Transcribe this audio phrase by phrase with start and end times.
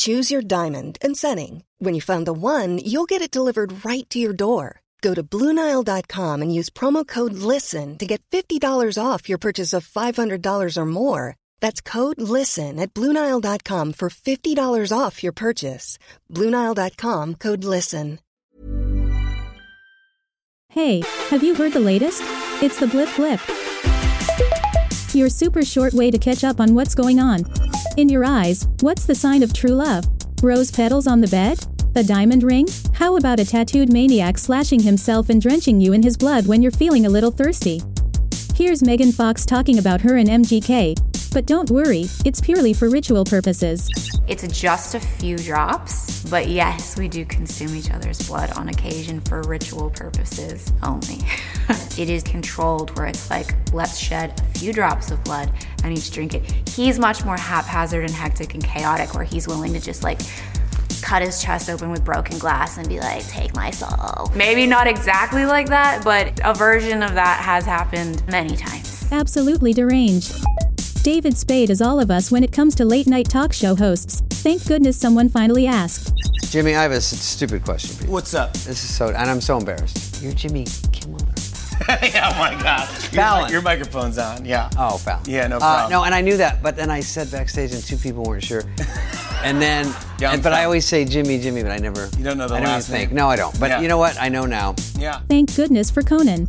[0.00, 1.62] Choose your diamond and setting.
[1.78, 4.80] When you find the one, you'll get it delivered right to your door.
[5.02, 9.86] Go to Bluenile.com and use promo code LISTEN to get $50 off your purchase of
[9.86, 11.36] $500 or more.
[11.60, 15.98] That's code LISTEN at Bluenile.com for $50 off your purchase.
[16.30, 18.18] Bluenile.com code LISTEN.
[20.70, 22.22] Hey, have you heard the latest?
[22.62, 23.40] It's the Blip Blip.
[25.14, 27.69] Your super short way to catch up on what's going on.
[27.96, 30.04] In your eyes, what's the sign of true love?
[30.42, 31.58] Rose petals on the bed?
[31.96, 32.66] A diamond ring?
[32.94, 36.70] How about a tattooed maniac slashing himself and drenching you in his blood when you're
[36.70, 37.82] feeling a little thirsty?
[38.54, 41.09] Here's Megan Fox talking about her and MGK.
[41.32, 43.88] But don't worry, it's purely for ritual purposes.
[44.26, 49.20] It's just a few drops, but yes, we do consume each other's blood on occasion
[49.20, 51.18] for ritual purposes only.
[51.96, 55.52] it is controlled where it's like, let's shed a few drops of blood
[55.84, 56.68] and each drink it.
[56.68, 60.20] He's much more haphazard and hectic and chaotic, where he's willing to just like
[61.00, 64.30] cut his chest open with broken glass and be like, take my soul.
[64.34, 69.06] Maybe not exactly like that, but a version of that has happened many times.
[69.12, 70.32] Absolutely deranged.
[71.02, 74.20] David Spade is all of us when it comes to late night talk show hosts.
[74.42, 76.12] Thank goodness someone finally asked.
[76.50, 78.10] Jimmy, I have a stupid question for you.
[78.10, 78.52] What's up?
[78.52, 80.22] This is so, and I'm so embarrassed.
[80.22, 81.18] You're Jimmy Kimmel.
[82.02, 82.86] yeah, oh my God.
[82.90, 83.46] Your, Fallon.
[83.46, 84.44] mi- your microphone's on.
[84.44, 84.68] Yeah.
[84.78, 85.22] Oh, Fallon.
[85.26, 85.90] Yeah, no Uh, problem.
[85.92, 88.64] no, and I knew that, but then I said backstage, and two people weren't sure.
[89.42, 89.86] And then,
[90.18, 92.10] Yeah, and- but I always say Jimmy, Jimmy, but I never.
[92.18, 93.10] You don't know the I don't last even think.
[93.12, 93.16] name.
[93.16, 93.58] No, I don't.
[93.58, 93.80] But Yeah.
[93.80, 94.20] you know what?
[94.20, 94.74] I know now.
[94.98, 95.20] Yeah.
[95.30, 96.46] Thank goodness for Conan.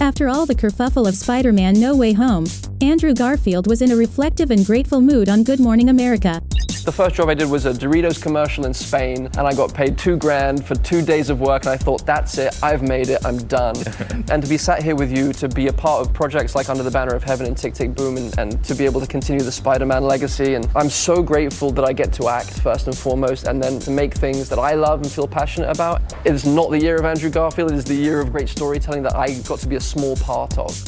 [0.00, 2.46] After all the kerfuffle of Spider Man No Way Home,
[2.84, 6.42] Andrew Garfield was in a reflective and grateful mood on Good Morning America.
[6.84, 9.96] The first job I did was a Doritos commercial in Spain, and I got paid
[9.96, 13.24] two grand for two days of work, and I thought, that's it, I've made it,
[13.24, 13.74] I'm done.
[14.30, 16.82] and to be sat here with you, to be a part of projects like Under
[16.82, 19.42] the Banner of Heaven and Tick Tick Boom, and, and to be able to continue
[19.42, 22.96] the Spider Man legacy, and I'm so grateful that I get to act first and
[22.96, 26.02] foremost, and then to make things that I love and feel passionate about.
[26.26, 29.02] It is not the year of Andrew Garfield, it is the year of great storytelling
[29.04, 30.78] that I got to be a small part of.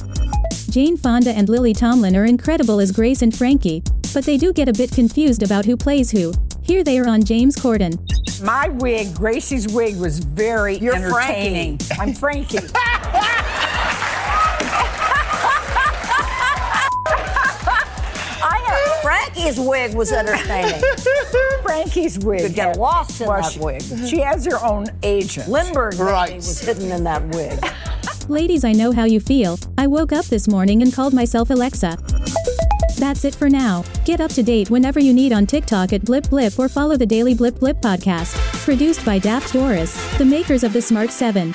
[0.71, 3.83] Jane Fonda and Lily Tomlin are incredible as Grace and Frankie,
[4.13, 6.33] but they do get a bit confused about who plays who.
[6.63, 7.97] Here they are on James Corden.
[8.45, 11.79] My wig, Gracie's wig, was very You're entertaining.
[11.99, 12.59] I'm Frankie.
[18.49, 20.81] I have, Frankie's wig was entertaining.
[21.63, 22.41] Frankie's wig.
[22.43, 23.83] Could get lost in Well, that she- wig.
[24.09, 25.49] She has her own agent.
[25.49, 26.37] Lindbergh Right.
[26.37, 27.59] was hidden in that wig.
[28.29, 29.57] Ladies, I know how you feel.
[29.79, 31.97] I woke up this morning and called myself Alexa.
[32.99, 33.85] That's it for now.
[34.05, 37.07] Get up to date whenever you need on TikTok at Blip Blip or follow the
[37.07, 38.35] Daily Blip Blip podcast.
[38.65, 41.55] Produced by Daft Doris, the makers of the Smart 7.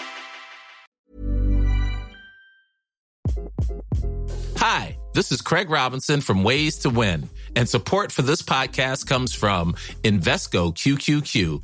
[4.55, 7.27] Hi, this is Craig Robinson from Ways to Win,
[7.57, 9.73] and support for this podcast comes from
[10.03, 11.63] Invesco QQQ,